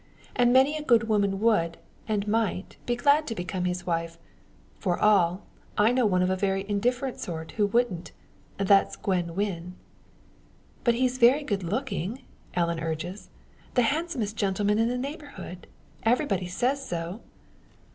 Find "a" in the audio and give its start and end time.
0.75-0.81, 6.31-6.35